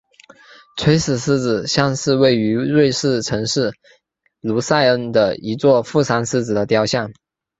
[0.77, 3.71] 垂死狮子像是位于瑞士城市
[4.39, 7.11] 卢塞恩的一座负伤狮子的雕像。